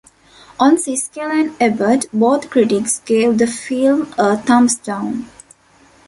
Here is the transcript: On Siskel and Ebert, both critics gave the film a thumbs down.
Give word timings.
On 0.59 0.77
Siskel 0.79 1.29
and 1.29 1.55
Ebert, 1.61 2.07
both 2.11 2.49
critics 2.49 3.01
gave 3.05 3.37
the 3.37 3.45
film 3.45 4.11
a 4.17 4.35
thumbs 4.35 4.73
down. 4.73 5.29